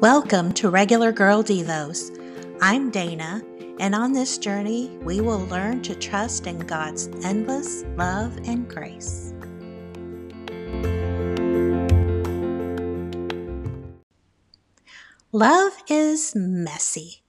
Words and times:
Welcome 0.00 0.52
to 0.54 0.68
Regular 0.68 1.10
Girl 1.10 1.42
Devos. 1.42 2.10
I'm 2.60 2.90
Dana, 2.90 3.42
and 3.80 3.94
on 3.94 4.12
this 4.12 4.36
journey, 4.36 4.90
we 5.00 5.22
will 5.22 5.46
learn 5.46 5.80
to 5.84 5.94
trust 5.94 6.46
in 6.46 6.58
God's 6.58 7.06
endless 7.24 7.82
love 7.96 8.36
and 8.44 8.68
grace. 8.68 9.32
Love 15.32 15.72
is 15.88 16.34
messy. 16.36 17.22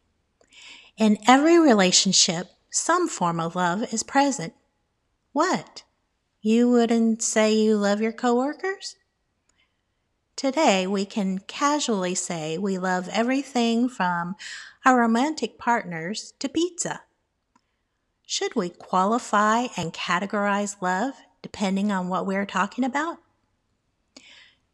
In 0.98 1.20
every 1.26 1.58
relationship, 1.58 2.48
some 2.70 3.08
form 3.08 3.40
of 3.40 3.56
love 3.56 3.94
is 3.94 4.04
present. 4.04 4.54
What? 5.32 5.84
You 6.42 6.70
wouldn't 6.70 7.22
say 7.22 7.54
you 7.54 7.78
love 7.78 8.02
your 8.02 8.12
coworkers? 8.12 8.98
Today, 10.38 10.86
we 10.86 11.04
can 11.04 11.40
casually 11.40 12.14
say 12.14 12.60
we 12.60 12.78
love 12.78 13.10
everything 13.12 13.90
from 13.90 14.36
our 14.86 15.00
romantic 15.00 15.58
partners 15.58 16.36
to 16.38 16.48
pizza. 16.48 17.02
Should 18.24 18.56
we 18.56 18.70
qualify 18.70 19.66
and 19.76 19.92
categorize 19.92 20.80
love 20.80 21.16
depending 21.42 21.92
on 21.92 22.08
what 22.08 22.28
we're 22.28 22.46
talking 22.46 22.84
about? 22.84 23.18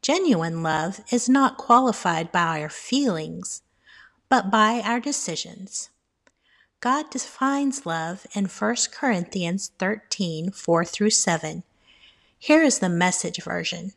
Genuine 0.02 0.64
love 0.64 1.00
is 1.14 1.30
not 1.30 1.56
qualified 1.56 2.30
by 2.30 2.62
our 2.62 2.68
feelings, 2.68 3.62
but 4.28 4.52
by 4.52 4.82
our 4.84 5.00
decisions. 5.00 5.92
God 6.82 7.10
defines 7.10 7.86
love 7.86 8.28
in 8.36 8.48
1 8.48 8.76
Corinthians 8.92 9.72
13 9.80 10.52
4 10.52 10.84
through 10.84 11.12
7. 11.12 11.64
Here 12.38 12.62
is 12.62 12.80
the 12.80 12.90
message 12.90 13.42
version. 13.42 13.94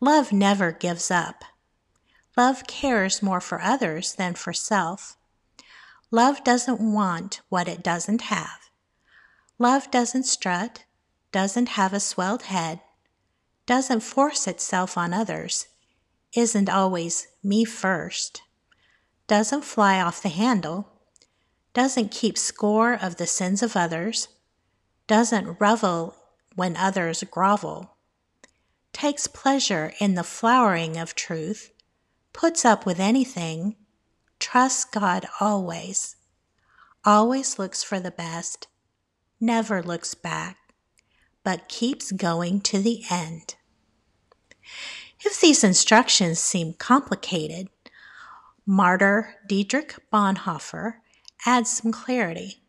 Love 0.00 0.32
never 0.32 0.70
gives 0.70 1.10
up. 1.10 1.42
Love 2.36 2.68
cares 2.68 3.20
more 3.20 3.40
for 3.40 3.60
others 3.60 4.14
than 4.14 4.32
for 4.34 4.52
self. 4.52 5.16
Love 6.12 6.44
doesn't 6.44 6.80
want 6.80 7.40
what 7.48 7.66
it 7.66 7.82
doesn't 7.82 8.22
have. 8.22 8.70
Love 9.58 9.90
doesn't 9.90 10.22
strut, 10.22 10.84
doesn't 11.32 11.70
have 11.70 11.92
a 11.92 11.98
swelled 11.98 12.42
head, 12.42 12.80
doesn't 13.66 14.00
force 14.00 14.46
itself 14.46 14.96
on 14.96 15.12
others, 15.12 15.66
isn't 16.32 16.70
always 16.70 17.26
me 17.42 17.64
first, 17.64 18.42
doesn't 19.26 19.64
fly 19.64 20.00
off 20.00 20.22
the 20.22 20.28
handle, 20.28 20.88
doesn't 21.74 22.12
keep 22.12 22.38
score 22.38 22.94
of 22.94 23.16
the 23.16 23.26
sins 23.26 23.64
of 23.64 23.76
others, 23.76 24.28
doesn't 25.08 25.60
revel 25.60 26.14
when 26.54 26.76
others 26.76 27.24
grovel 27.24 27.97
takes 28.98 29.28
pleasure 29.28 29.92
in 30.00 30.14
the 30.14 30.24
flowering 30.24 30.96
of 30.96 31.14
truth, 31.14 31.70
puts 32.32 32.64
up 32.64 32.84
with 32.84 32.98
anything, 32.98 33.76
trusts 34.40 34.84
God 34.84 35.24
always, 35.40 36.16
always 37.04 37.60
looks 37.60 37.80
for 37.84 38.00
the 38.00 38.10
best, 38.10 38.66
never 39.40 39.80
looks 39.80 40.16
back, 40.16 40.56
but 41.44 41.68
keeps 41.68 42.10
going 42.10 42.60
to 42.60 42.80
the 42.80 43.04
end. 43.08 43.54
If 45.24 45.40
these 45.40 45.62
instructions 45.62 46.40
seem 46.40 46.72
complicated, 46.72 47.68
martyr 48.66 49.36
Dietrich 49.46 49.94
Bonhoeffer 50.12 50.94
adds 51.46 51.70
some 51.70 51.92
clarity. 51.92 52.64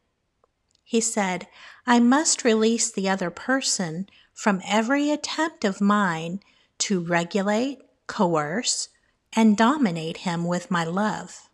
He 0.83 1.01
said, 1.01 1.47
I 1.87 1.99
must 1.99 2.43
release 2.43 2.91
the 2.91 3.09
other 3.09 3.31
person 3.31 4.07
from 4.39 4.61
every 4.65 5.11
attempt 5.11 5.65
of 5.65 5.81
mine 5.81 6.39
to 6.77 7.01
regulate, 7.01 7.77
coerce, 8.07 8.87
and 9.35 9.57
dominate 9.57 10.19
him 10.19 10.45
with 10.45 10.71
my 10.71 10.81
love. 10.85 11.49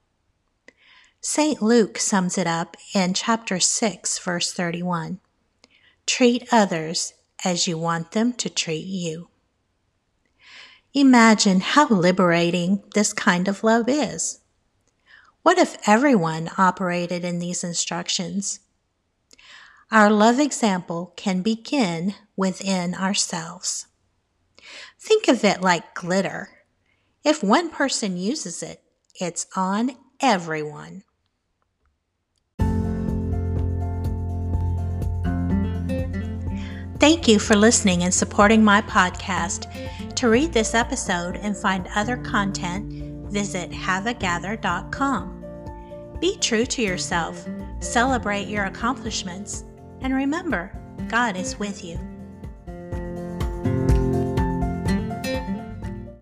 St. 1.19 1.63
Luke 1.63 1.97
sums 1.97 2.37
it 2.37 2.45
up 2.45 2.77
in 2.93 3.15
chapter 3.15 3.59
6, 3.59 4.19
verse 4.19 4.53
31. 4.53 5.19
Treat 6.05 6.47
others 6.51 7.13
as 7.43 7.65
you 7.65 7.75
want 7.75 8.11
them 8.11 8.33
to 8.33 8.51
treat 8.51 8.85
you. 8.85 9.29
Imagine 10.93 11.61
how 11.61 11.87
liberating 11.87 12.83
this 12.93 13.13
kind 13.13 13.47
of 13.47 13.63
love 13.63 13.89
is. 13.89 14.41
What 15.41 15.57
if 15.57 15.75
everyone 15.87 16.51
operated 16.55 17.25
in 17.25 17.39
these 17.39 17.63
instructions? 17.63 18.59
Our 19.91 20.09
love 20.09 20.39
example 20.39 21.13
can 21.15 21.41
begin 21.41 22.15
within 22.35 22.95
ourselves. 22.95 23.85
Think 24.99 25.27
of 25.27 25.43
it 25.43 25.61
like 25.61 25.93
glitter. 25.93 26.49
If 27.23 27.43
one 27.43 27.69
person 27.69 28.17
uses 28.17 28.63
it, 28.63 28.81
it's 29.19 29.45
on 29.55 29.91
everyone. 30.19 31.03
Thank 36.99 37.27
you 37.27 37.37
for 37.37 37.55
listening 37.55 38.01
and 38.03 38.13
supporting 38.13 38.63
my 38.63 38.81
podcast. 38.81 39.71
To 40.15 40.29
read 40.29 40.51
this 40.51 40.73
episode 40.73 41.35
and 41.35 41.55
find 41.55 41.87
other 41.93 42.17
content, 42.17 43.31
visit 43.31 43.69
haveagather.com. 43.69 45.43
Be 46.19 46.37
true 46.37 46.65
to 46.65 46.81
yourself, 46.81 47.47
celebrate 47.81 48.47
your 48.47 48.63
accomplishments, 48.63 49.65
and 50.01 50.13
remember, 50.13 50.71
God 51.07 51.35
is 51.35 51.59
with 51.59 51.83
you. 51.83 51.99